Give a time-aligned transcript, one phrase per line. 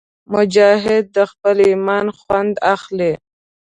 [0.33, 3.13] مجاهد د خپل ایمان خوند اخلي.